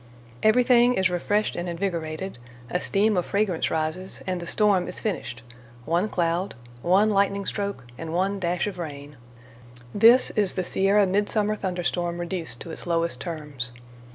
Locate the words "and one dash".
7.99-8.65